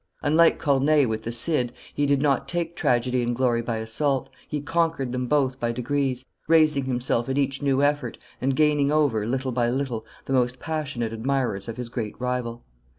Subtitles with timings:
[0.23, 4.59] Unlike Corneille with the Cid, he did not take tragedy and glory by assault, he
[4.59, 9.51] conquered them both by degrees, raising himself at each new effort, and gaining over, little
[9.51, 12.63] by little, the most passionate admirers of his great rival.